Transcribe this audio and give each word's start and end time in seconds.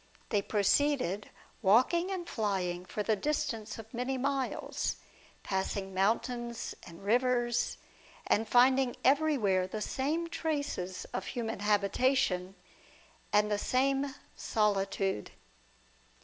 They 0.29 0.41
proceeded, 0.41 1.29
walking 1.61 2.09
and 2.09 2.27
flying, 2.27 2.85
for 2.85 3.03
the 3.03 3.15
distance 3.15 3.77
of 3.77 3.93
many 3.93 4.17
miles, 4.17 4.95
passing 5.43 5.93
moun 5.93 6.19
tains 6.21 6.73
and 6.87 7.03
rivers, 7.05 7.77
and 8.25 8.47
finding 8.49 8.95
everywhere 9.03 9.67
the 9.67 9.79
same 9.79 10.27
traces 10.27 11.05
of 11.13 11.27
human 11.27 11.59
habitation, 11.59 12.55
and 13.31 13.51
the 13.51 13.59
same 13.59 14.15
solitude. 14.35 15.29